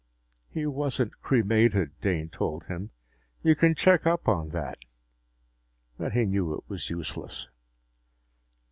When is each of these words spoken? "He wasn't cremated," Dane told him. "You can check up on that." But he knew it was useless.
"He 0.49 0.65
wasn't 0.65 1.21
cremated," 1.21 1.91
Dane 2.01 2.29
told 2.29 2.63
him. 2.63 2.89
"You 3.43 3.55
can 3.55 3.75
check 3.75 4.07
up 4.07 4.27
on 4.27 4.49
that." 4.49 4.79
But 5.95 6.13
he 6.13 6.25
knew 6.25 6.55
it 6.55 6.63
was 6.67 6.89
useless. 6.89 7.49